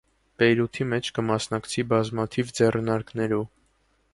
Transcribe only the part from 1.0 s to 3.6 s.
կը մասնակցի բազմաթիւ ձեռնակներու։